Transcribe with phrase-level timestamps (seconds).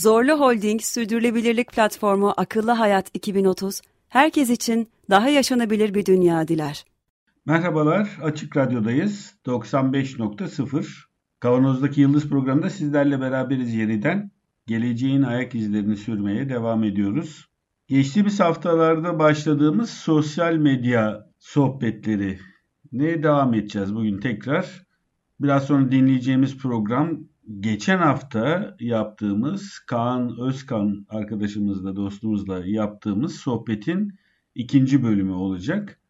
[0.00, 6.84] Zorlu Holding Sürdürülebilirlik Platformu Akıllı Hayat 2030, herkes için daha yaşanabilir bir dünya diler.
[7.46, 9.34] Merhabalar, Açık Radyo'dayız.
[9.46, 10.86] 95.0.
[11.40, 14.30] Kavanoz'daki Yıldız programında sizlerle beraberiz yeniden.
[14.66, 17.48] Geleceğin ayak izlerini sürmeye devam ediyoruz.
[17.88, 22.38] Geçtiğimiz haftalarda başladığımız sosyal medya sohbetleri
[22.92, 24.86] ne devam edeceğiz bugün tekrar.
[25.40, 34.18] Biraz sonra dinleyeceğimiz program geçen hafta yaptığımız Kaan Özkan arkadaşımızla, dostumuzla yaptığımız sohbetin
[34.54, 36.00] ikinci bölümü olacak.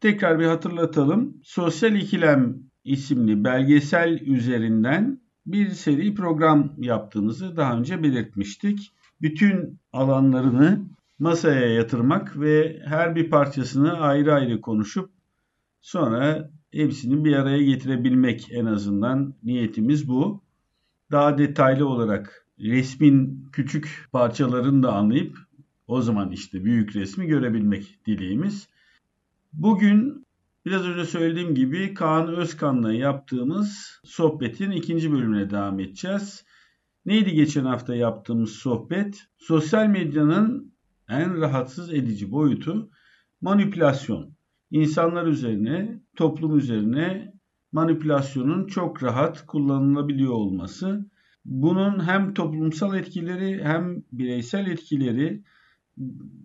[0.00, 1.40] Tekrar bir hatırlatalım.
[1.44, 8.92] Sosyal İkilem isimli belgesel üzerinden bir seri program yaptığımızı daha önce belirtmiştik.
[9.22, 10.80] Bütün alanlarını
[11.18, 15.10] masaya yatırmak ve her bir parçasını ayrı ayrı konuşup
[15.80, 20.43] sonra hepsini bir araya getirebilmek en azından niyetimiz bu.
[21.10, 25.38] Daha detaylı olarak resmin küçük parçalarını da anlayıp
[25.86, 28.68] o zaman işte büyük resmi görebilmek dileğimiz.
[29.52, 30.26] Bugün
[30.66, 36.44] biraz önce söylediğim gibi Kaan Özkan'la yaptığımız sohbetin ikinci bölümüne devam edeceğiz.
[37.06, 39.26] Neydi geçen hafta yaptığımız sohbet?
[39.36, 40.74] Sosyal medyanın
[41.08, 42.90] en rahatsız edici boyutu
[43.40, 44.34] manipülasyon.
[44.70, 47.33] İnsanlar üzerine, toplum üzerine
[47.74, 51.06] manipülasyonun çok rahat kullanılabiliyor olması.
[51.44, 55.42] Bunun hem toplumsal etkileri hem bireysel etkileri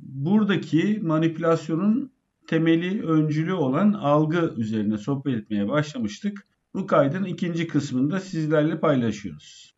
[0.02, 2.12] buradaki manipülasyonun
[2.48, 6.48] temeli, öncülü olan algı üzerine sohbet etmeye başlamıştık.
[6.74, 9.76] Bu kaydın ikinci kısmında sizlerle paylaşıyoruz.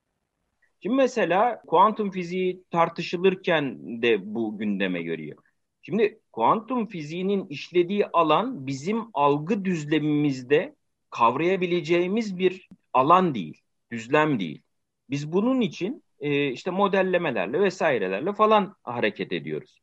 [0.84, 5.38] Şimdi mesela kuantum fiziği tartışılırken de bu gündeme görüyor.
[5.81, 10.76] Şimdi kuantum fiziğinin işlediği alan bizim algı düzlemimizde
[11.12, 13.62] kavrayabileceğimiz bir alan değil,
[13.92, 14.62] düzlem değil.
[15.10, 19.82] Biz bunun için e, işte modellemelerle vesairelerle falan hareket ediyoruz.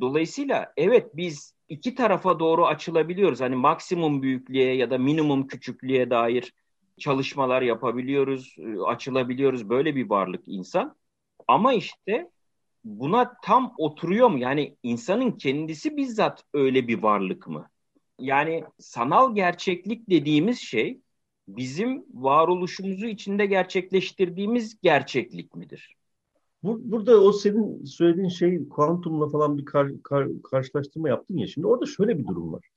[0.00, 3.40] Dolayısıyla evet biz iki tarafa doğru açılabiliyoruz.
[3.40, 6.52] Hani maksimum büyüklüğe ya da minimum küçüklüğe dair
[6.98, 9.68] çalışmalar yapabiliyoruz, e, açılabiliyoruz.
[9.68, 10.96] Böyle bir varlık insan.
[11.48, 12.30] Ama işte
[12.84, 14.38] buna tam oturuyor mu?
[14.38, 17.70] Yani insanın kendisi bizzat öyle bir varlık mı?
[18.20, 21.00] Yani sanal gerçeklik dediğimiz şey
[21.48, 25.96] bizim varoluşumuzu içinde gerçekleştirdiğimiz gerçeklik midir?
[26.62, 31.46] Burada o senin söylediğin şey kuantumla falan bir kar, kar, karşılaştırma yaptın ya.
[31.46, 32.68] Şimdi orada şöyle bir durum var.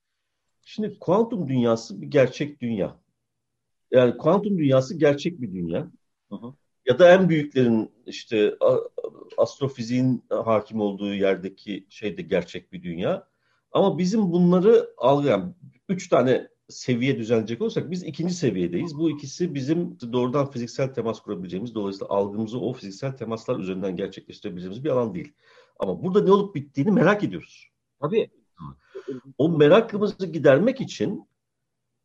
[0.66, 3.00] Şimdi kuantum dünyası bir gerçek dünya.
[3.92, 5.92] Yani kuantum dünyası gerçek bir dünya.
[6.30, 6.54] Hı hı.
[6.86, 8.56] Ya da en büyüklerin işte
[9.38, 13.29] astrofiziğin hakim olduğu yerdeki şey de gerçek bir dünya.
[13.72, 15.56] Ama bizim bunları algılayan
[15.90, 18.98] üç tane seviye düzenleyecek olursak biz ikinci seviyedeyiz.
[18.98, 24.90] Bu ikisi bizim doğrudan fiziksel temas kurabileceğimiz, dolayısıyla algımızı o fiziksel temaslar üzerinden gerçekleştirebileceğimiz bir
[24.90, 25.34] alan değil.
[25.80, 27.70] Ama burada ne olup bittiğini merak ediyoruz.
[28.02, 28.30] Tabii.
[29.38, 31.28] O merakımızı gidermek için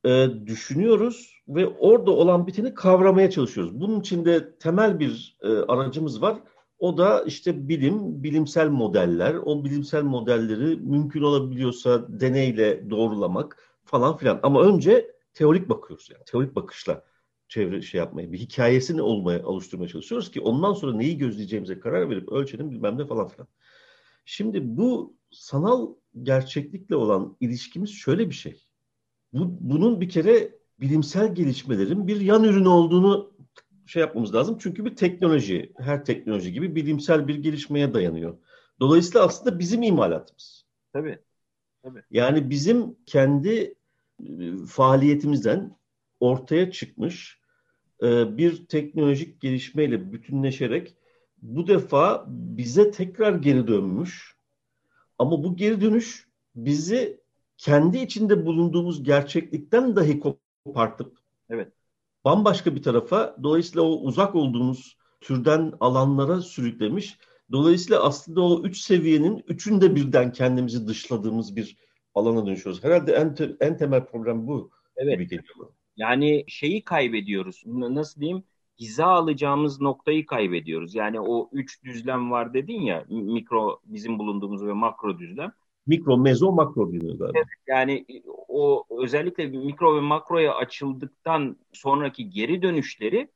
[0.04, 3.80] e, düşünüyoruz ve orada olan biteni kavramaya çalışıyoruz.
[3.80, 6.38] Bunun için de temel bir e, aracımız var.
[6.84, 9.34] O da işte bilim, bilimsel modeller.
[9.34, 14.40] O bilimsel modelleri mümkün olabiliyorsa deneyle doğrulamak falan filan.
[14.42, 16.24] Ama önce teorik bakıyoruz yani.
[16.24, 17.04] Teorik bakışla
[17.48, 22.28] çevre şey yapmaya, bir hikayesini olmaya, oluşturmaya çalışıyoruz ki ondan sonra neyi gözleyeceğimize karar verip
[22.28, 23.48] ölçelim bilmem ne falan filan.
[24.24, 28.62] Şimdi bu sanal gerçeklikle olan ilişkimiz şöyle bir şey.
[29.32, 33.33] Bu, bunun bir kere bilimsel gelişmelerin bir yan ürünü olduğunu
[33.86, 34.58] şey yapmamız lazım.
[34.60, 38.38] Çünkü bir teknoloji, her teknoloji gibi bilimsel bir gelişmeye dayanıyor.
[38.80, 40.64] Dolayısıyla aslında bizim imalatımız.
[40.92, 41.18] Tabii.
[41.82, 42.02] Tabii.
[42.10, 43.74] Yani bizim kendi
[44.20, 45.76] e, faaliyetimizden
[46.20, 47.40] ortaya çıkmış
[48.02, 50.96] e, bir teknolojik gelişmeyle bütünleşerek
[51.42, 54.34] bu defa bize tekrar geri dönmüş.
[55.18, 57.20] Ama bu geri dönüş bizi
[57.56, 61.18] kendi içinde bulunduğumuz gerçeklikten dahi kopartıp
[61.50, 61.72] evet.
[62.24, 67.18] Bambaşka bir tarafa dolayısıyla o uzak olduğumuz türden alanlara sürüklemiş.
[67.52, 71.76] Dolayısıyla aslında o üç seviyenin üçünde birden kendimizi dışladığımız bir
[72.14, 72.84] alana dönüşüyoruz.
[72.84, 75.12] Herhalde en, te- en temel problem bu evet.
[75.12, 75.72] gibi geliyor.
[75.96, 77.62] Yani şeyi kaybediyoruz.
[77.66, 78.44] Nasıl diyeyim?
[78.80, 80.94] hiza alacağımız noktayı kaybediyoruz.
[80.94, 85.52] Yani o üç düzlem var dedin ya mikro bizim bulunduğumuz ve makro düzlem.
[85.86, 87.38] Mikro, mezo, makro diyor galiba.
[87.66, 88.06] Yani
[88.48, 93.28] o özellikle mikro ve makroya açıldıktan sonraki geri dönüşleri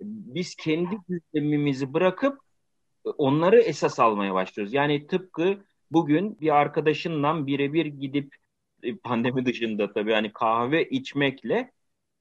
[0.00, 2.38] biz kendi düzlemimizi bırakıp
[3.04, 4.74] onları esas almaya başlıyoruz.
[4.74, 5.58] Yani tıpkı
[5.90, 8.34] bugün bir arkadaşınla birebir gidip
[8.82, 11.72] e, pandemi dışında tabii hani kahve içmekle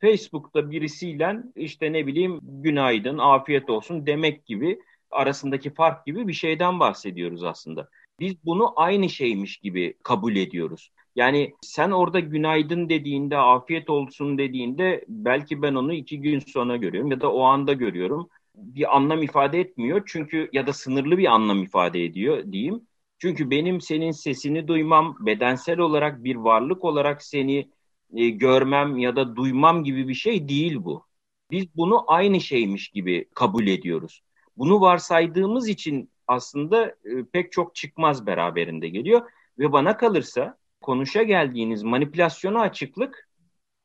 [0.01, 4.79] Facebook'ta birisiyle işte ne bileyim günaydın, afiyet olsun demek gibi
[5.11, 7.89] arasındaki fark gibi bir şeyden bahsediyoruz aslında.
[8.19, 10.89] Biz bunu aynı şeymiş gibi kabul ediyoruz.
[11.15, 17.11] Yani sen orada günaydın dediğinde, afiyet olsun dediğinde belki ben onu iki gün sonra görüyorum
[17.11, 18.29] ya da o anda görüyorum.
[18.55, 22.87] Bir anlam ifade etmiyor çünkü ya da sınırlı bir anlam ifade ediyor diyeyim.
[23.19, 27.69] Çünkü benim senin sesini duymam, bedensel olarak bir varlık olarak seni
[28.15, 31.05] e, görmem ya da duymam gibi bir şey değil bu.
[31.51, 34.21] Biz bunu aynı şeymiş gibi kabul ediyoruz.
[34.57, 39.21] Bunu varsaydığımız için aslında e, pek çok çıkmaz beraberinde geliyor
[39.59, 43.29] ve bana kalırsa konuşa geldiğiniz manipülasyona açıklık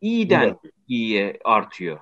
[0.01, 0.75] iyiden evet.
[0.89, 2.01] iyiye artıyor.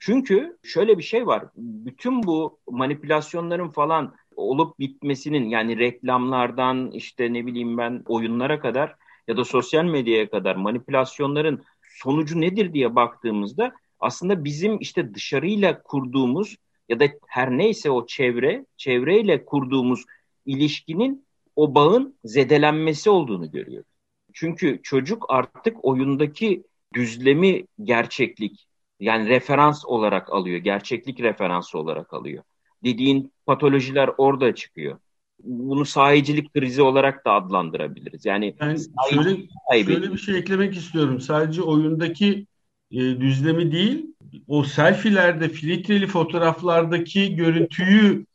[0.00, 1.44] Çünkü şöyle bir şey var.
[1.56, 8.96] Bütün bu manipülasyonların falan olup bitmesinin yani reklamlardan işte ne bileyim ben oyunlara kadar
[9.28, 16.56] ya da sosyal medyaya kadar manipülasyonların sonucu nedir diye baktığımızda aslında bizim işte dışarıyla kurduğumuz
[16.88, 20.04] ya da her neyse o çevre, çevreyle kurduğumuz
[20.46, 23.90] ilişkinin o bağın zedelenmesi olduğunu görüyoruz.
[24.32, 28.66] Çünkü çocuk artık oyundaki düzlemi gerçeklik
[29.00, 32.42] yani referans olarak alıyor, gerçeklik referansı olarak alıyor.
[32.84, 34.98] Dediğin patolojiler orada çıkıyor.
[35.42, 38.24] Bunu sahicilik krizi olarak da adlandırabiliriz.
[38.24, 38.76] Yani ben
[39.10, 39.36] şöyle,
[39.84, 41.20] şöyle bir şey eklemek istiyorum.
[41.20, 42.46] Sadece oyundaki
[42.90, 44.15] e, düzlemi değil,
[44.46, 48.26] o selfilerde, filtreli fotoğraflardaki görüntüyü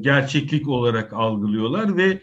[0.00, 2.22] gerçeklik olarak algılıyorlar ve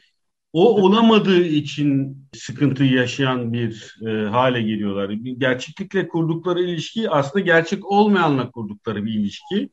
[0.54, 5.10] o olamadığı için sıkıntı yaşayan bir e, hale geliyorlar.
[5.38, 9.70] Gerçeklikle kurdukları ilişki aslında gerçek olmayanla kurdukları bir ilişki.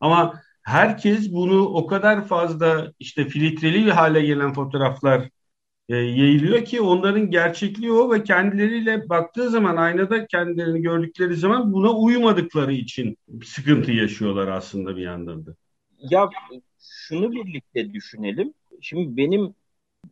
[0.00, 5.28] Ama herkes bunu o kadar fazla işte filtreli bir hale gelen fotoğraflar
[5.88, 11.92] e, yayılıyor ki onların gerçekliği o ve kendileriyle baktığı zaman aynada kendilerini gördükleri zaman buna
[11.92, 15.56] uymadıkları için sıkıntı yaşıyorlar aslında bir yandan da.
[15.98, 16.30] Ya
[16.80, 18.54] şunu birlikte düşünelim.
[18.80, 19.54] Şimdi benim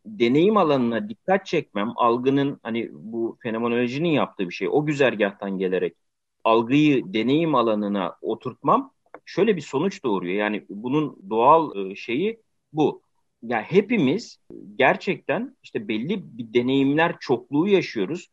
[0.07, 4.69] deneyim alanına dikkat çekmem, algının hani bu fenomenolojinin yaptığı bir şey.
[4.71, 5.97] O güzergahtan gelerek
[6.45, 8.93] algıyı deneyim alanına oturtmam
[9.25, 10.35] şöyle bir sonuç doğuruyor.
[10.35, 12.43] Yani bunun doğal e, şeyi
[12.73, 13.04] bu.
[13.45, 14.39] Ya yani hepimiz
[14.77, 18.29] gerçekten işte belli bir deneyimler çokluğu yaşıyoruz.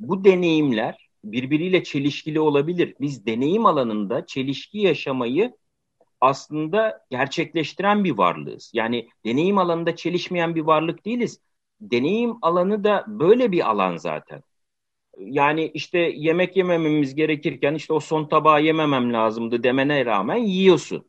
[0.00, 2.94] Bu deneyimler birbiriyle çelişkili olabilir.
[3.00, 5.56] Biz deneyim alanında çelişki yaşamayı
[6.22, 8.70] aslında gerçekleştiren bir varlığız.
[8.74, 11.40] Yani deneyim alanında çelişmeyen bir varlık değiliz.
[11.80, 14.42] Deneyim alanı da böyle bir alan zaten.
[15.18, 21.07] Yani işte yemek yemememiz gerekirken işte o son tabağı yememem lazımdı demene rağmen yiyorsun.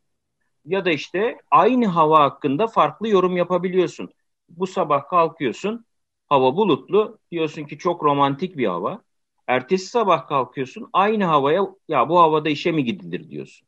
[0.69, 4.10] Ya da işte aynı hava hakkında farklı yorum yapabiliyorsun.
[4.50, 5.86] Bu sabah kalkıyorsun,
[6.30, 9.02] hava bulutlu, diyorsun ki çok romantik bir hava.
[9.47, 13.68] Ertesi sabah kalkıyorsun, aynı havaya ya bu havada işe mi gidilir diyorsun.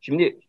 [0.00, 0.40] Şimdi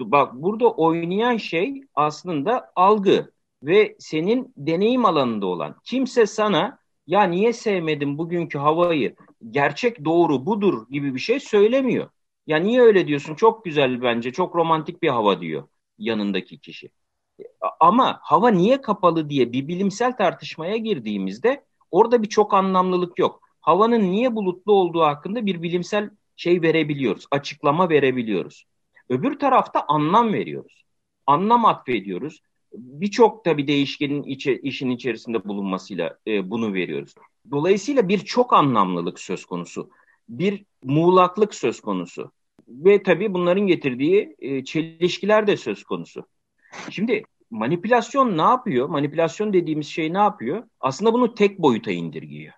[0.00, 3.32] bak burada oynayan şey aslında algı
[3.62, 5.76] ve senin deneyim alanında olan.
[5.84, 9.16] Kimse sana ya niye sevmedim bugünkü havayı,
[9.50, 12.10] gerçek doğru budur gibi bir şey söylemiyor.
[12.46, 13.34] Ya niye öyle diyorsun?
[13.34, 16.90] Çok güzel bence, çok romantik bir hava diyor yanındaki kişi.
[17.80, 23.42] Ama hava niye kapalı diye bir bilimsel tartışmaya girdiğimizde orada bir çok anlamlılık yok.
[23.60, 28.64] Havanın niye bulutlu olduğu hakkında bir bilimsel şey verebiliyoruz, açıklama verebiliyoruz.
[29.08, 30.84] Öbür tarafta anlam veriyoruz.
[31.26, 32.40] Anlam atfediyoruz.
[32.74, 37.14] Birçok tabi değişkenin içi, işin içerisinde bulunmasıyla e, bunu veriyoruz.
[37.50, 39.90] Dolayısıyla bir çok anlamlılık söz konusu.
[40.28, 42.32] Bir muğlaklık söz konusu.
[42.68, 46.26] Ve tabii bunların getirdiği e, çelişkiler de söz konusu.
[46.90, 48.88] Şimdi manipülasyon ne yapıyor?
[48.88, 50.68] Manipülasyon dediğimiz şey ne yapıyor?
[50.80, 52.52] Aslında bunu tek boyuta indirgiyor.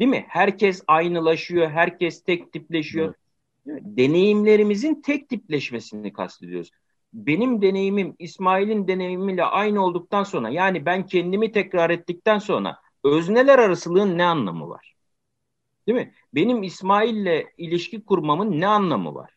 [0.00, 0.24] Değil mi?
[0.28, 3.06] Herkes aynılaşıyor, herkes tek tipleşiyor.
[3.06, 3.14] Evet
[3.66, 6.70] deneyimlerimizin tek tipleşmesini kastediyoruz.
[7.12, 14.18] Benim deneyimim İsmail'in deneyimiyle aynı olduktan sonra yani ben kendimi tekrar ettikten sonra özneler arasılığın
[14.18, 14.93] ne anlamı var?
[15.86, 16.14] Değil mi?
[16.34, 19.30] Benim İsmail'le ilişki kurmamın ne anlamı var?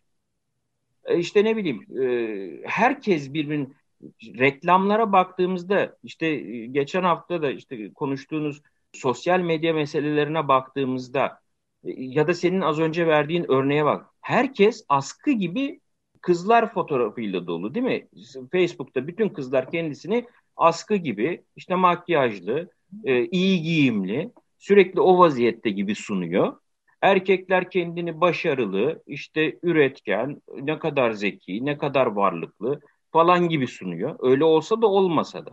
[1.05, 3.75] E işte ne bileyim e, herkes birbirinin
[4.23, 8.61] reklamlara baktığımızda işte e, geçen hafta da işte konuştuğunuz
[8.93, 11.39] sosyal medya meselelerine baktığımızda
[11.83, 14.05] ya da senin az önce verdiğin örneğe bak.
[14.21, 15.81] Herkes askı gibi
[16.21, 18.07] kızlar fotoğrafıyla dolu değil mi?
[18.51, 20.25] Facebook'ta bütün kızlar kendisini
[20.55, 22.69] askı gibi, işte makyajlı,
[23.03, 26.57] e, iyi giyimli, sürekli o vaziyette gibi sunuyor.
[27.01, 32.79] Erkekler kendini başarılı, işte üretken, ne kadar zeki, ne kadar varlıklı
[33.11, 34.15] falan gibi sunuyor.
[34.19, 35.51] Öyle olsa da olmasa da.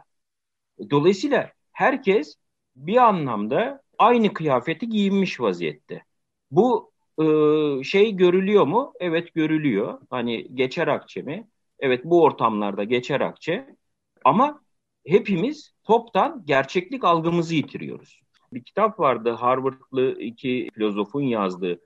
[0.90, 2.37] Dolayısıyla herkes
[2.76, 6.04] bir anlamda aynı kıyafeti giyinmiş vaziyette.
[6.50, 7.25] Bu e,
[7.84, 8.92] şey görülüyor mu?
[9.00, 10.00] Evet görülüyor.
[10.11, 11.49] Hani geçer akçe mi?
[11.78, 13.76] Evet bu ortamlarda geçer akçe.
[14.25, 14.61] Ama
[15.06, 18.24] hepimiz toptan gerçeklik algımızı yitiriyoruz.
[18.54, 21.80] Bir kitap vardı Harvardlı iki filozofun yazdığı.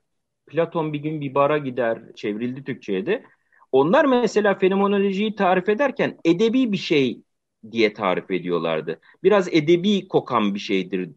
[0.47, 3.23] Platon bir gün bir bara gider çevrildi Türkçe'ye de.
[3.71, 7.21] Onlar mesela fenomenolojiyi tarif ederken edebi bir şey
[7.71, 8.99] diye tarif ediyorlardı.
[9.23, 11.09] Biraz edebi kokan bir şeydir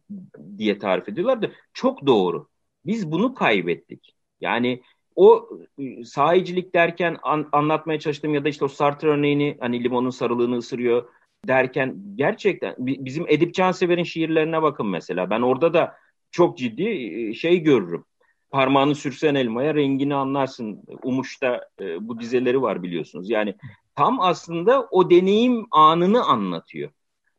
[0.58, 1.52] diye tarif ediyorlardı.
[1.72, 2.48] Çok doğru.
[2.86, 4.14] Biz bunu kaybettik.
[4.40, 4.82] Yani
[5.16, 5.48] o
[5.80, 10.56] ıı, sahicilik derken an, anlatmaya çalıştığım ya da işte o Sartre örneğini hani limonun sarılığını
[10.56, 11.08] ısırıyor
[11.48, 15.30] derken gerçekten bizim Edip Cansever'in şiirlerine bakın mesela.
[15.30, 15.96] Ben orada da
[16.30, 16.84] çok ciddi
[17.28, 18.04] ıı, şey görürüm.
[18.50, 20.84] Parmağını sürsen elmaya rengini anlarsın.
[21.02, 23.30] Umuş'ta e, bu dizeleri var biliyorsunuz.
[23.30, 23.54] Yani
[23.96, 26.90] tam aslında o deneyim anını anlatıyor.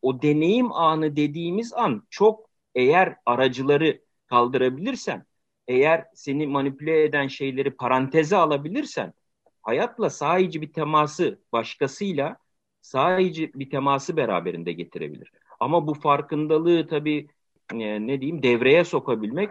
[0.01, 5.25] O deneyim anı dediğimiz an çok eğer aracıları kaldırabilirsen,
[5.67, 9.13] eğer seni manipüle eden şeyleri paranteze alabilirsen,
[9.61, 12.37] hayatla sahici bir teması başkasıyla
[12.83, 15.31] sahici bir teması beraberinde getirebilir.
[15.59, 17.27] Ama bu farkındalığı tabii
[17.73, 19.49] e, ne diyeyim devreye sokabilmek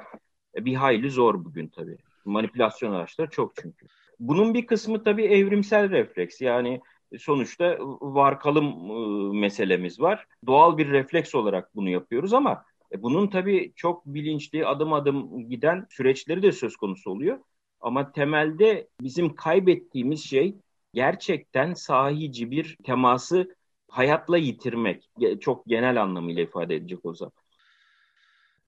[0.56, 1.98] e, bir hayli zor bugün tabii.
[2.24, 3.86] Manipülasyon araçları çok çünkü.
[4.20, 6.40] Bunun bir kısmı tabii evrimsel refleks.
[6.40, 6.80] Yani
[7.18, 10.26] sonuçta var kalım e, meselemiz var.
[10.46, 12.64] Doğal bir refleks olarak bunu yapıyoruz ama
[12.98, 17.38] bunun tabii çok bilinçli adım adım giden süreçleri de söz konusu oluyor.
[17.80, 20.54] Ama temelde bizim kaybettiğimiz şey
[20.94, 23.56] gerçekten sahici bir teması
[23.88, 25.10] hayatla yitirmek.
[25.40, 27.32] Çok genel anlamıyla ifade edecek o zaman.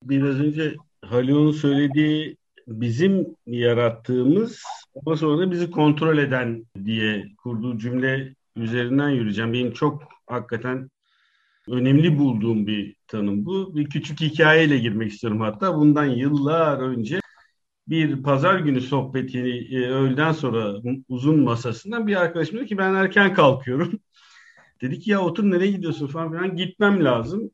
[0.02, 4.62] Biraz önce Halil'in söylediği bizim yarattığımız
[5.06, 9.52] ama sonra bizi kontrol eden diye kurduğu cümle üzerinden yürüyeceğim.
[9.52, 10.90] Benim çok hakikaten
[11.68, 13.76] önemli bulduğum bir tanım bu.
[13.76, 15.76] Bir küçük hikayeyle girmek istiyorum hatta.
[15.76, 17.20] Bundan yıllar önce
[17.88, 20.74] bir pazar günü sohbetini e, öğleden sonra
[21.08, 24.00] uzun masasından bir arkadaşım dedi ki ben erken kalkıyorum.
[24.80, 27.50] Dedi ki ya otur nereye gidiyorsun falan filan gitmem lazım.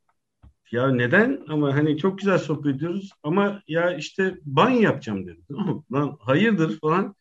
[0.72, 1.44] Ya neden?
[1.48, 3.10] Ama hani çok güzel sohbet ediyoruz.
[3.22, 5.40] Ama ya işte banyo yapacağım dedi.
[5.48, 7.14] Tamam Lan hayırdır falan.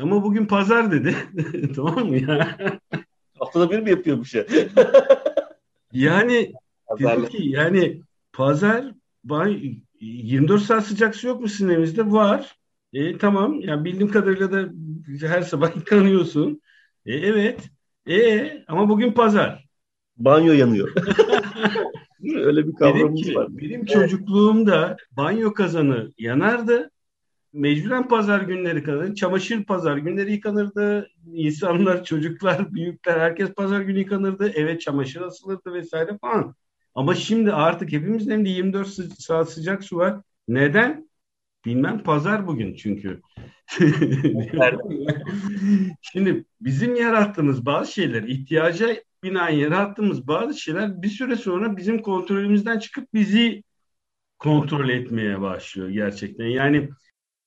[0.00, 1.16] Ama bugün pazar dedi.
[1.76, 2.58] tamam mı ya?
[3.38, 4.44] Haftada bir mi yapıyormuş ya?
[5.92, 6.52] yani
[6.98, 9.58] dedi ki yani pazar banyo
[10.00, 12.12] 24 saat sıcak su yok mu sizin evinizde?
[12.12, 12.56] Var.
[12.92, 13.60] E, tamam.
[13.60, 14.68] Yani bildiğim kadarıyla da
[15.26, 16.60] her sabah yıkanıyorsun.
[17.06, 17.60] E, evet.
[18.08, 19.66] E, ama bugün pazar.
[20.16, 20.92] Banyo yanıyor.
[22.34, 23.48] Öyle bir kavramımız benim, var.
[23.50, 26.90] Benim çocukluğumda banyo kazanı yanardı.
[27.52, 31.08] Mecburen pazar günleri kadar, çamaşır pazar günleri yıkanırdı.
[31.32, 34.48] İnsanlar, çocuklar, büyükler herkes pazar günü yıkanırdı.
[34.48, 36.54] Eve çamaşır asılırdı vesaire falan.
[36.96, 38.88] Ama şimdi artık hepimizin elinde 24
[39.18, 40.20] saat sıcak su var.
[40.48, 41.10] Neden?
[41.64, 43.20] Bilmem pazar bugün çünkü.
[46.00, 52.78] şimdi bizim yarattığımız bazı şeyler ihtiyaca binaen yarattığımız bazı şeyler bir süre sonra bizim kontrolümüzden
[52.78, 53.62] çıkıp bizi
[54.38, 56.46] kontrol etmeye başlıyor gerçekten.
[56.46, 56.88] Yani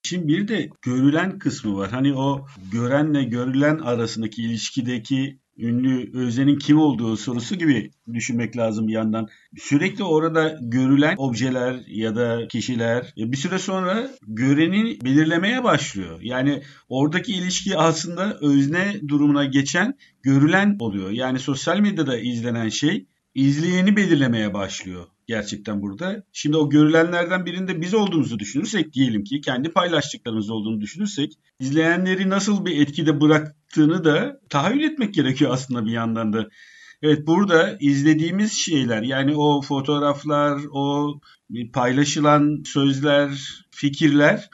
[0.03, 1.89] Şimdi bir de görülen kısmı var.
[1.91, 8.93] Hani o görenle görülen arasındaki ilişkideki ünlü Özen'in kim olduğu sorusu gibi düşünmek lazım bir
[8.93, 9.27] yandan.
[9.57, 16.19] Sürekli orada görülen objeler ya da kişiler e, bir süre sonra göreni belirlemeye başlıyor.
[16.21, 21.09] Yani oradaki ilişki aslında özne durumuna geçen görülen oluyor.
[21.09, 26.23] Yani sosyal medyada izlenen şey izleyeni belirlemeye başlıyor gerçekten burada.
[26.33, 32.65] Şimdi o görülenlerden birinde biz olduğumuzu düşünürsek diyelim ki kendi paylaştıklarımız olduğunu düşünürsek izleyenleri nasıl
[32.65, 36.49] bir etkide bıraktığını da tahayyül etmek gerekiyor aslında bir yandan da.
[37.01, 41.13] Evet burada izlediğimiz şeyler yani o fotoğraflar, o
[41.73, 43.29] paylaşılan sözler,
[43.71, 44.49] fikirler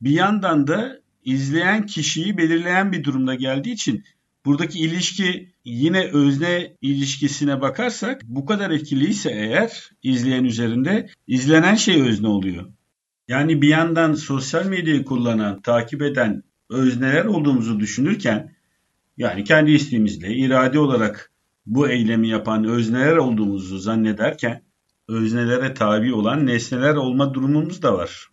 [0.00, 4.04] bir yandan da izleyen kişiyi belirleyen bir durumda geldiği için
[4.46, 12.28] buradaki ilişki yine özne ilişkisine bakarsak bu kadar etkiliyse eğer izleyen üzerinde izlenen şey özne
[12.28, 12.64] oluyor.
[13.28, 18.54] Yani bir yandan sosyal medyayı kullanan, takip eden özneler olduğumuzu düşünürken
[19.16, 21.32] yani kendi isteğimizle irade olarak
[21.66, 24.62] bu eylemi yapan özneler olduğumuzu zannederken
[25.08, 28.28] öznelere tabi olan nesneler olma durumumuz da var.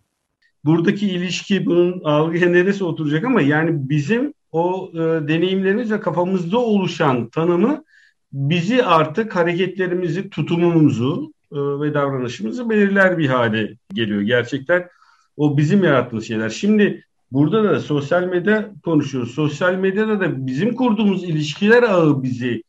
[0.64, 7.28] Buradaki ilişki bunun algıya neresi oturacak ama yani bizim o e, deneyimlerimiz ve kafamızda oluşan
[7.28, 7.84] tanımı
[8.32, 14.20] bizi artık hareketlerimizi, tutumumuzu e, ve davranışımızı belirler bir hale geliyor.
[14.20, 14.88] Gerçekten
[15.36, 16.50] o bizim yarattığımız şeyler.
[16.50, 19.34] Şimdi burada da sosyal medya konuşuyoruz.
[19.34, 22.62] Sosyal medyada da bizim kurduğumuz ilişkiler ağı bizi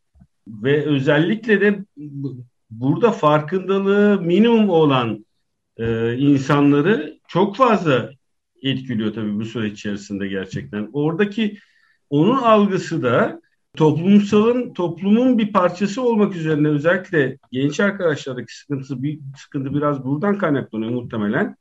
[0.48, 1.86] ve özellikle de
[2.70, 5.26] burada farkındalığı minimum olan
[5.78, 8.10] e, insanları çok fazla
[8.64, 10.90] etkiliyor tabii bu süreç içerisinde gerçekten.
[10.94, 11.58] Oradaki
[12.14, 13.42] onun algısı da
[13.78, 20.92] toplumsalın toplumun bir parçası olmak üzerine özellikle genç arkadaşlardaki sıkıntısı bir sıkıntı biraz buradan kaynaklanıyor
[20.92, 21.56] muhtemelen.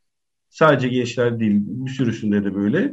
[0.50, 2.92] Sadece gençler değil bir sürüsünde de böyle.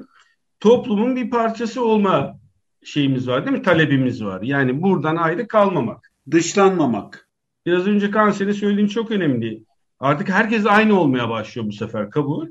[0.60, 2.39] Toplumun bir parçası olma
[2.84, 3.63] şeyimiz var değil mi?
[3.63, 4.42] Talebimiz var.
[4.42, 7.30] Yani buradan ayrı kalmamak, dışlanmamak.
[7.66, 9.63] Biraz önce Kanser'in söylediğin çok önemli.
[10.00, 12.48] Artık herkes aynı olmaya başlıyor bu sefer kabul.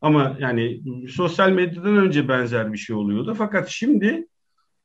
[0.00, 3.34] Ama yani sosyal medyadan önce benzer bir şey oluyordu.
[3.38, 4.26] Fakat şimdi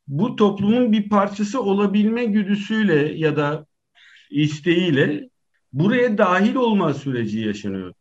[0.07, 3.65] bu toplumun bir parçası olabilme güdüsüyle ya da
[4.29, 5.29] isteğiyle
[5.73, 7.93] buraya dahil olma süreci yaşanıyor.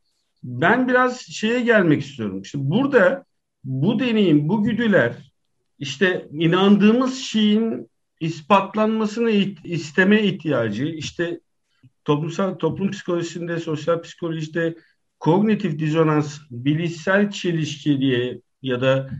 [0.43, 2.43] Ben biraz şeye gelmek istiyorum.
[2.43, 3.25] İşte burada
[3.65, 5.33] bu deneyim, bu güdüler
[5.79, 7.91] işte inandığımız şeyin
[8.21, 9.31] ispatlanmasını
[9.65, 11.41] isteme ihtiyacı, işte
[12.05, 14.77] toplumsal toplum psikolojisinde, sosyal psikolojide
[15.21, 19.11] kognitif dizonans, bilişsel çelişki diye ya da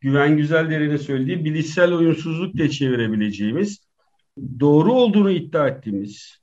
[0.00, 3.80] Güven Güzeller'in söylediği bilişsel uyumsuzluk diye çevirebileceğimiz
[4.60, 6.38] doğru olduğunu iddia ettiğimiz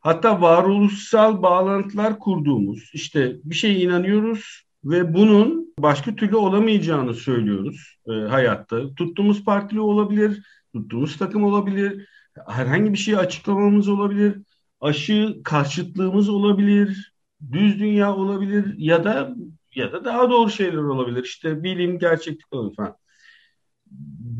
[0.00, 8.12] hatta varoluşsal bağlantılar kurduğumuz işte bir şeye inanıyoruz ve bunun başka türlü olamayacağını söylüyoruz e,
[8.12, 8.94] hayatta.
[8.94, 10.42] Tuttuğumuz partili olabilir,
[10.74, 12.08] tuttuğumuz takım olabilir,
[12.48, 14.42] herhangi bir şeyi açıklamamız olabilir,
[14.80, 17.12] aşı karşıtlığımız olabilir,
[17.52, 19.34] düz dünya olabilir ya da
[19.78, 21.24] ya da daha doğru şeyler olabilir.
[21.24, 22.96] İşte bilim, gerçeklik olabilir falan.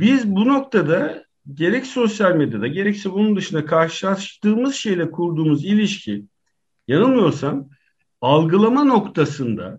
[0.00, 6.24] Biz bu noktada gerek sosyal medyada gerekse bunun dışında karşılaştığımız şeyle kurduğumuz ilişki
[6.88, 7.68] yanılmıyorsam
[8.20, 9.78] algılama noktasında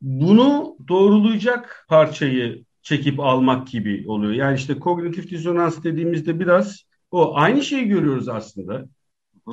[0.00, 4.32] bunu doğrulayacak parçayı çekip almak gibi oluyor.
[4.32, 8.84] Yani işte kognitif dizonans dediğimizde biraz o aynı şeyi görüyoruz aslında.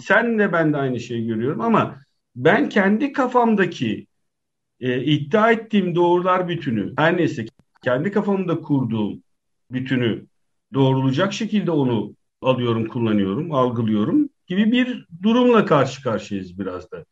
[0.01, 2.01] Sen de ben de aynı şeyi görüyorum ama
[2.35, 4.06] ben kendi kafamdaki
[4.81, 7.45] e, iddia ettiğim doğrular bütünü her neyse
[7.83, 9.23] kendi kafamda kurduğum
[9.71, 10.25] bütünü
[10.73, 17.05] doğrulayacak şekilde onu alıyorum, kullanıyorum, algılıyorum gibi bir durumla karşı karşıyayız biraz da.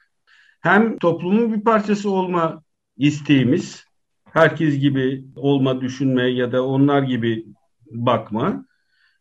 [0.61, 2.63] Hem toplumun bir parçası olma
[2.97, 3.85] isteğimiz,
[4.25, 7.45] herkes gibi olma, düşünme ya da onlar gibi
[7.91, 8.65] bakma.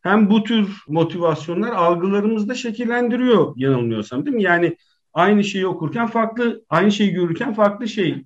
[0.02, 4.42] Hem bu tür motivasyonlar algılarımızda şekillendiriyor yanılmıyorsam değil mi?
[4.42, 4.76] Yani
[5.12, 8.24] aynı şeyi okurken farklı, aynı şeyi görürken farklı şey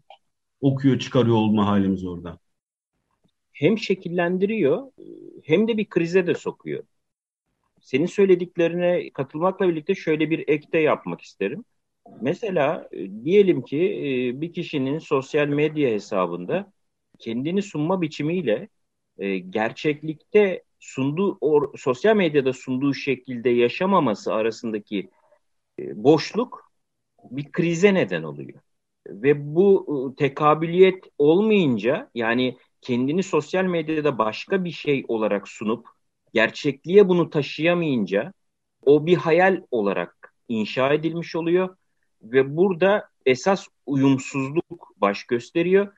[0.61, 2.39] okuyor, çıkarıyor olma halimiz orada.
[3.53, 4.93] Hem şekillendiriyor
[5.45, 6.85] hem de bir krize de sokuyor.
[7.81, 11.65] Senin söylediklerine katılmakla birlikte şöyle bir ek de yapmak isterim.
[12.21, 16.73] Mesela e, diyelim ki e, bir kişinin sosyal medya hesabında
[17.19, 18.69] kendini sunma biçimiyle
[19.19, 25.11] e, gerçeklikte sunduğu o, sosyal medyada sunduğu şekilde yaşamaması arasındaki
[25.79, 26.73] boşluk
[27.31, 28.61] bir krize neden oluyor
[29.09, 35.87] ve bu ıı, tekabiliyet olmayınca yani kendini sosyal medyada başka bir şey olarak sunup
[36.35, 38.33] gerçekliğe bunu taşıyamayınca
[38.85, 41.77] o bir hayal olarak inşa edilmiş oluyor
[42.23, 45.93] ve burada esas uyumsuzluk baş gösteriyor.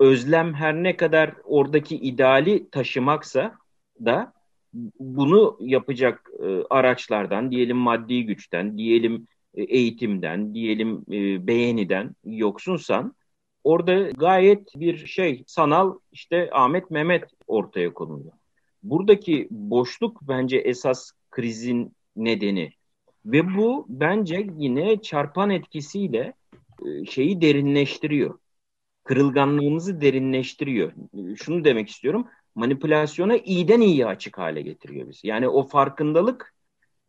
[0.00, 3.58] Özlem her ne kadar oradaki ideali taşımaksa
[4.04, 4.32] da
[4.98, 13.14] bunu yapacak e, araçlardan diyelim maddi güçten, diyelim eğitimden, diyelim e, beğeniden yoksunsan
[13.64, 18.32] orada gayet bir şey sanal işte Ahmet Mehmet ortaya konuluyor.
[18.82, 22.72] Buradaki boşluk bence esas krizin nedeni
[23.26, 26.34] ve bu bence yine çarpan etkisiyle
[26.86, 28.38] e, şeyi derinleştiriyor.
[29.04, 30.92] Kırılganlığımızı derinleştiriyor.
[31.36, 32.26] Şunu demek istiyorum.
[32.54, 35.28] Manipülasyona iyiden iyi açık hale getiriyor bizi.
[35.28, 36.53] Yani o farkındalık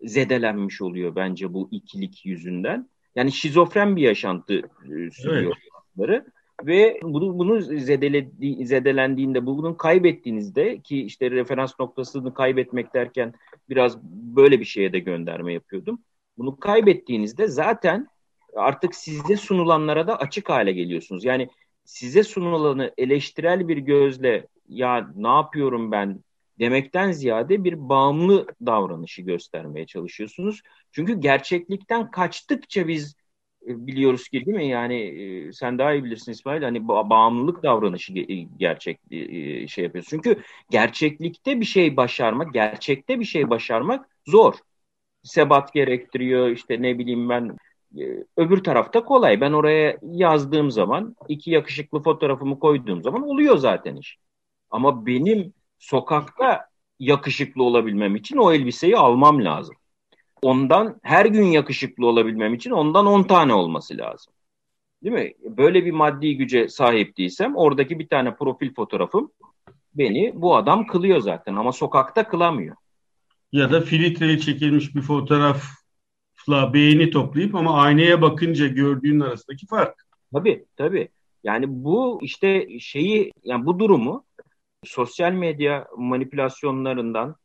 [0.01, 2.89] zedelenmiş oluyor bence bu ikilik yüzünden.
[3.15, 5.55] Yani şizofren bir yaşantı e, sürüyor
[5.99, 6.23] evet.
[6.63, 13.33] ve bunu bunu zedeledi, zedelendiğinde bunun kaybettiğinizde ki işte referans noktasını kaybetmek derken
[13.69, 15.99] biraz böyle bir şeye de gönderme yapıyordum.
[16.37, 18.07] Bunu kaybettiğinizde zaten
[18.55, 21.25] artık size sunulanlara da açık hale geliyorsunuz.
[21.25, 21.49] Yani
[21.85, 26.19] size sunulanı eleştirel bir gözle ya ne yapıyorum ben
[26.59, 30.61] demekten ziyade bir bağımlı davranışı göstermeye çalışıyorsunuz.
[30.91, 33.15] Çünkü gerçeklikten kaçtıkça biz
[33.67, 34.67] e, biliyoruz ki değil mi?
[34.67, 34.95] Yani
[35.47, 36.63] e, sen daha iyi bilirsin İsmail.
[36.63, 38.13] Hani bağımlılık davranışı
[38.57, 38.99] gerçek
[39.69, 40.09] şey yapıyorsun.
[40.09, 44.53] Çünkü gerçeklikte bir şey başarmak, gerçekte bir şey başarmak zor.
[45.23, 47.57] Sebat gerektiriyor işte ne bileyim ben
[48.37, 49.41] öbür tarafta kolay.
[49.41, 54.17] Ben oraya yazdığım zaman iki yakışıklı fotoğrafımı koyduğum zaman oluyor zaten iş.
[54.71, 59.75] Ama benim sokakta yakışıklı olabilmem için o elbiseyi almam lazım.
[60.41, 64.33] Ondan her gün yakışıklı olabilmem için ondan 10 tane olması lazım.
[65.03, 65.33] Değil mi?
[65.57, 69.31] Böyle bir maddi güce sahip değilsem oradaki bir tane profil fotoğrafım
[69.95, 72.75] beni bu adam kılıyor zaten ama sokakta kılamıyor.
[73.51, 80.07] Ya da filtreli çekilmiş bir fotoğrafla beğeni toplayıp ama aynaya bakınca gördüğün arasındaki fark.
[80.33, 81.09] Tabii tabii.
[81.43, 84.25] Yani bu işte şeyi yani bu durumu
[84.85, 87.35] sosyal medya manipülasyonlarından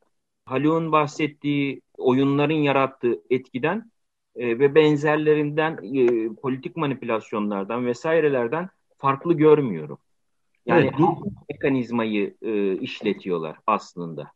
[0.45, 3.91] Haluk'un bahsettiği oyunların yarattığı etkiden
[4.37, 9.99] e, ve benzerlerinden e, politik manipülasyonlardan vesairelerden farklı görmüyorum.
[10.67, 14.33] Yani evet, bu mekanizmayı e, işletiyorlar aslında.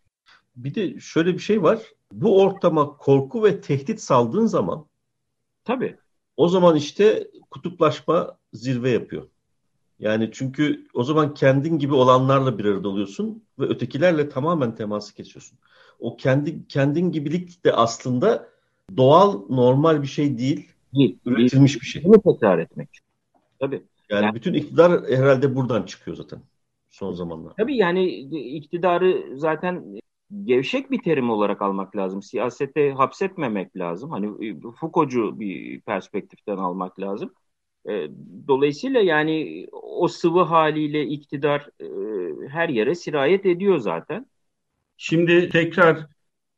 [0.57, 1.79] Bir de şöyle bir şey var.
[2.13, 4.87] Bu ortama korku ve tehdit saldığın zaman
[5.65, 5.97] tabii
[6.37, 9.29] o zaman işte kutuplaşma zirve yapıyor.
[9.99, 15.59] Yani çünkü o zaman kendin gibi olanlarla bir arada oluyorsun ve ötekilerle tamamen teması kesiyorsun.
[16.01, 18.49] O kendi kendin gibilik de aslında
[18.97, 20.69] doğal, normal bir şey değil.
[20.95, 21.19] Değil.
[21.27, 22.05] Üretilmiş bir şey.
[22.05, 22.89] Bunu tekrar etmek.
[23.61, 23.83] Tabii.
[24.11, 26.41] Yani, yani bütün iktidar herhalde buradan çıkıyor zaten
[26.91, 27.53] son zamanlar.
[27.57, 28.07] Tabii yani
[28.57, 30.01] iktidarı zaten
[30.45, 32.23] gevşek bir terim olarak almak lazım.
[32.23, 34.11] Siyasete hapsetmemek lazım.
[34.11, 37.33] Hani Foucault'cu bir perspektiften almak lazım.
[37.89, 38.09] E,
[38.49, 41.87] dolayısıyla yani o sıvı haliyle iktidar e,
[42.49, 44.27] her yere sirayet ediyor zaten.
[44.97, 46.07] Şimdi tekrar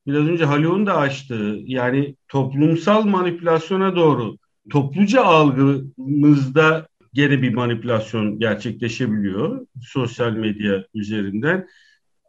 [0.07, 4.37] biraz önce Haluk'un da açtığı yani toplumsal manipülasyona doğru
[4.71, 11.69] topluca algımızda geri bir manipülasyon gerçekleşebiliyor sosyal medya üzerinden.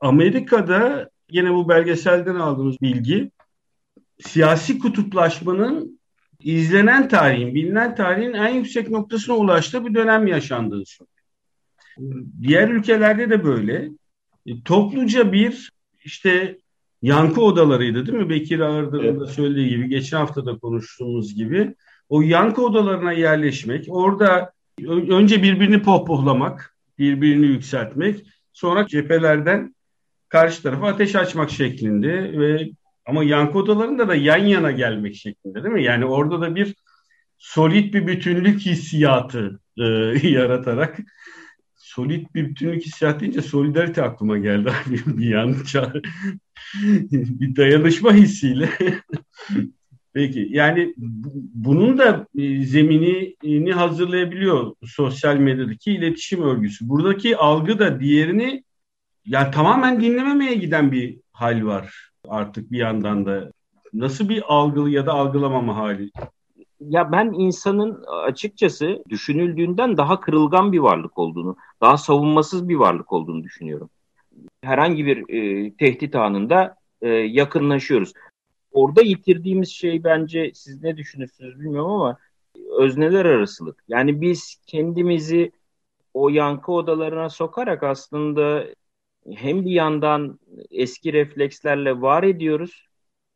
[0.02, 3.32] Amerika'da yine bu belgeselden aldığımız bilgi
[4.20, 5.97] siyasi kutuplaşmanın
[6.40, 12.26] izlenen tarihin, bilinen tarihin en yüksek noktasına ulaştığı bir dönem yaşandığı söyleniyor.
[12.42, 13.90] Diğer ülkelerde de böyle.
[14.46, 15.72] E, topluca bir
[16.04, 16.58] işte
[17.02, 18.30] yankı odalarıydı değil mi?
[18.30, 21.76] Bekir Ağırdır'ın da söylediği gibi, geçen hafta da konuştuğumuz gibi.
[22.10, 24.52] O yankı odalarına yerleşmek, orada
[24.88, 29.76] önce birbirini pohpohlamak, birbirini yükseltmek, sonra cephelerden
[30.30, 32.70] karşı tarafa ateş açmak şeklinde ve
[33.08, 35.84] ama yankı odalarında da yan yana gelmek şeklinde değil mi?
[35.84, 36.76] Yani orada da bir
[37.38, 39.84] solit bir bütünlük hissiyatı e,
[40.28, 40.98] yaratarak
[41.76, 45.56] solit bir bütünlük hissiyatı deyince solidarite aklıma geldi bir, bir yan
[47.12, 48.70] bir dayanışma hissiyle.
[50.14, 50.94] Peki yani
[51.54, 56.90] bunun da e, zeminini hazırlayabiliyor sosyal medyadaki iletişim örgüsü.
[56.90, 58.64] Buradaki algı da diğerini
[59.26, 63.52] yani tamamen dinlememeye giden bir hal var artık bir yandan da.
[63.94, 66.12] Nasıl bir algılı ya da algılamama hali?
[66.80, 73.44] Ya ben insanın açıkçası düşünüldüğünden daha kırılgan bir varlık olduğunu, daha savunmasız bir varlık olduğunu
[73.44, 73.90] düşünüyorum.
[74.62, 78.14] Herhangi bir e, tehdit anında e, yakınlaşıyoruz.
[78.72, 82.18] Orada yitirdiğimiz şey bence siz ne düşünürsünüz bilmiyorum ama
[82.80, 83.84] özneler arasılık.
[83.88, 85.52] Yani biz kendimizi
[86.14, 88.66] o yankı odalarına sokarak aslında
[89.36, 90.40] hem bir yandan
[90.72, 92.88] eski reflekslerle var ediyoruz.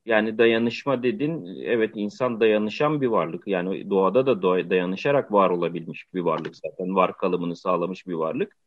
[0.06, 3.48] Yani dayanışma dedin, evet insan dayanışan bir varlık.
[3.48, 6.96] Yani doğada da dayanışarak var olabilmiş bir varlık zaten.
[6.96, 8.58] Var kalımını sağlamış bir varlık.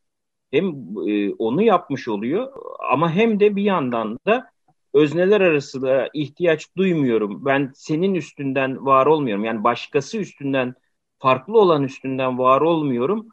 [0.51, 0.67] Hem
[1.09, 2.53] e, onu yapmış oluyor
[2.91, 4.51] ama hem de bir yandan da
[4.95, 7.45] özneler arasında ihtiyaç duymuyorum.
[7.45, 9.45] Ben senin üstünden var olmuyorum.
[9.45, 10.75] Yani başkası üstünden,
[11.19, 13.29] farklı olan üstünden var olmuyorum.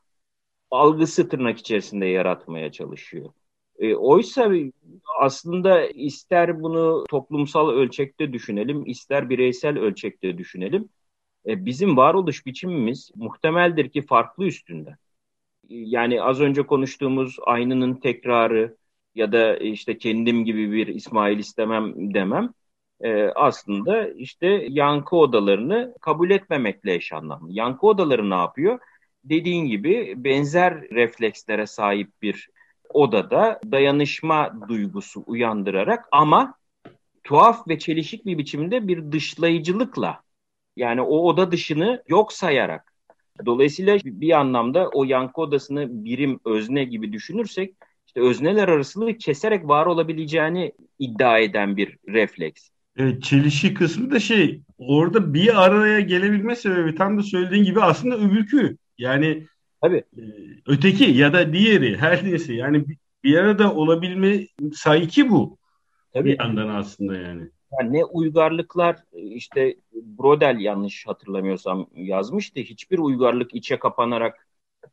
[0.71, 3.33] Algısı tırnak içerisinde yaratmaya çalışıyor.
[3.81, 4.51] E, oysa
[5.19, 10.89] aslında ister bunu toplumsal ölçekte düşünelim, ister bireysel ölçekte düşünelim.
[11.47, 14.97] E, bizim varoluş biçimimiz muhtemeldir ki farklı üstünden.
[15.69, 18.77] Yani az önce konuştuğumuz aynının tekrarı
[19.15, 22.53] ya da işte kendim gibi bir İsmail istemem demem
[23.01, 27.47] e, aslında işte yankı odalarını kabul etmemekle eş anlamlı.
[27.53, 28.79] Yankı odaları ne yapıyor?
[29.23, 32.49] Dediğin gibi benzer reflekslere sahip bir
[32.93, 36.53] odada dayanışma duygusu uyandırarak ama
[37.23, 40.21] tuhaf ve çelişik bir biçimde bir dışlayıcılıkla
[40.77, 42.93] yani o oda dışını yok sayarak
[43.45, 47.75] dolayısıyla bir anlamda o yankı odasını birim özne gibi düşünürsek
[48.07, 52.69] işte özneler arasılığı keserek var olabileceğini iddia eden bir refleks.
[52.97, 58.17] Evet, çelişki kısmı da şey orada bir araya gelebilme sebebi tam da söylediğin gibi aslında
[58.17, 58.77] öbürkü.
[58.97, 59.47] Yani
[59.81, 60.03] Tabii.
[60.17, 60.23] E,
[60.67, 62.85] öteki ya da diğeri her neyse yani
[63.23, 65.57] bir arada olabilme sayki bu.
[66.13, 66.29] Tabii.
[66.29, 67.49] Bir yandan aslında yani.
[67.79, 72.59] Yani ne uygarlıklar işte Brodel yanlış hatırlamıyorsam yazmıştı.
[72.59, 74.47] Hiçbir uygarlık içe kapanarak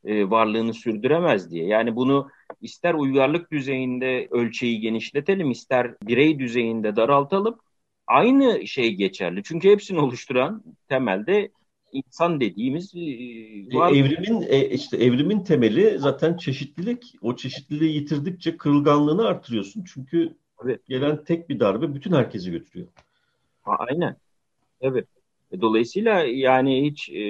[0.04, 1.66] e, varlığını sürdüremez diye.
[1.66, 2.28] Yani bunu
[2.60, 7.58] ister uygarlık düzeyinde ölçeği genişletelim, ister birey düzeyinde daraltalım.
[8.06, 9.42] Aynı şey geçerli.
[9.42, 11.50] Çünkü hepsini oluşturan temelde
[11.92, 13.92] insan dediğimiz e, e var.
[13.92, 17.14] Evrimin e, işte evrimin temeli zaten çeşitlilik.
[17.22, 19.84] O çeşitliliği yitirdikçe kırılganlığını artırıyorsun.
[19.94, 20.86] Çünkü evet.
[20.86, 22.88] gelen tek bir darbe bütün herkesi götürüyor.
[23.62, 24.16] Ha, aynen.
[24.80, 25.06] Evet.
[25.60, 27.22] Dolayısıyla yani hiç e,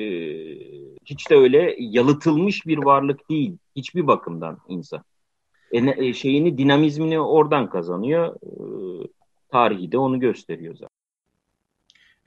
[1.04, 5.04] hiç de öyle yalıtılmış bir varlık değil hiçbir bakımdan insan.
[5.72, 8.36] E, şeyini dinamizmini oradan kazanıyor.
[8.36, 8.52] E,
[9.48, 10.97] tarihi de onu gösteriyor zaten.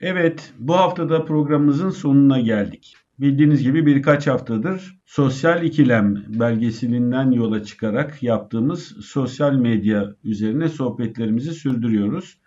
[0.02, 2.96] Evet, bu haftada programımızın sonuna geldik.
[3.20, 12.38] Bildiğiniz gibi birkaç haftadır sosyal ikilem belgeselinden yola çıkarak yaptığımız sosyal medya üzerine sohbetlerimizi sürdürüyoruz.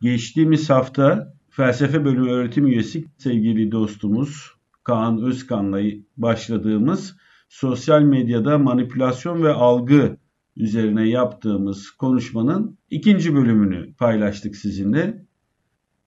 [0.00, 4.50] Geçtiğimiz hafta felsefe bölümü öğretim üyesi sevgili dostumuz
[4.84, 5.80] Kaan Özkan'la
[6.16, 7.16] başladığımız
[7.48, 10.16] sosyal medyada manipülasyon ve algı
[10.56, 15.27] üzerine yaptığımız konuşmanın ikinci bölümünü paylaştık sizinle.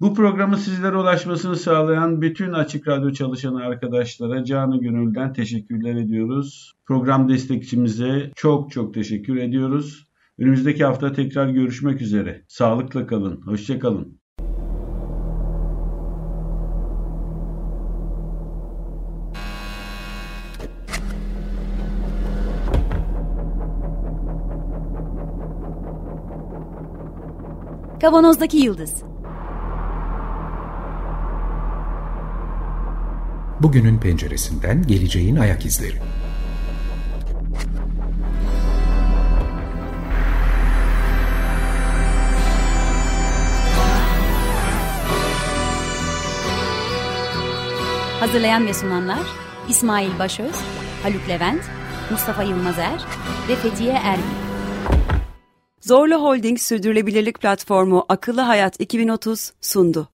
[0.01, 6.73] Bu programı sizlere ulaşmasını sağlayan bütün Açık Radyo çalışan arkadaşlara canı gönülden teşekkürler ediyoruz.
[6.85, 10.07] Program destekçimize çok çok teşekkür ediyoruz.
[10.39, 12.43] Önümüzdeki hafta tekrar görüşmek üzere.
[12.47, 14.21] Sağlıkla kalın, hoşçakalın.
[27.99, 29.10] Kavanozdaki Yıldız
[33.63, 35.95] Bugünün penceresinden geleceğin ayak izleri.
[48.19, 49.19] Hazırlayan ve sunanlar
[49.69, 50.55] İsmail Başöz,
[51.03, 51.61] Haluk Levent,
[52.11, 53.05] Mustafa Yılmazer
[53.49, 54.23] ve Fethiye Erbil.
[55.81, 60.07] Zorlu Holding Sürdürülebilirlik Platformu Akıllı Hayat 2030 sundu.